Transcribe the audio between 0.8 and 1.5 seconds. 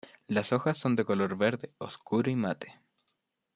de color